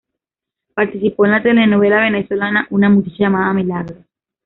Participó 0.73 1.25
en 1.25 1.31
la 1.33 1.43
telenovela 1.43 1.99
venezolana 1.99 2.65
"Una 2.71 2.89
muchacha 2.89 3.17
llamada 3.19 3.53
Milagros". 3.53 4.03